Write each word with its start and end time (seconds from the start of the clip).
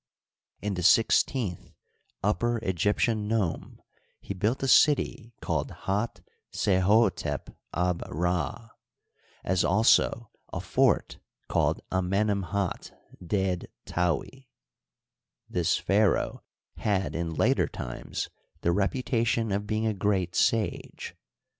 In 0.63 0.73
the 0.73 0.81
sixteenth 0.81 1.73
Upper 2.23 2.57
Egyptian 2.63 3.27
nome 3.27 3.79
he 4.19 4.33
built 4.33 4.63
a 4.63 4.67
city 4.67 5.35
called 5.41 5.69
Hdt'Sehdtep 5.85 6.23
ab'Rd, 6.51 7.45
52 7.45 7.51
HISTORY 7.53 7.53
OF 7.73 8.01
EGYPT, 8.01 8.71
as 9.43 9.63
also 9.63 10.31
a 10.51 10.59
fort 10.59 11.19
called 11.47 11.81
Amenemhdt 11.91 12.93
Ded'Taui, 13.23 14.47
This 15.47 15.77
pha 15.77 15.93
^ 15.93 16.13
raoh 16.15 16.39
had 16.77 17.13
in 17.15 17.35
later 17.35 17.67
times 17.67 18.29
the 18.61 18.71
reputation 18.71 19.51
of 19.51 19.67
being 19.67 19.85
a 19.85 19.93
great 19.93 20.35
sage. 20.35 21.13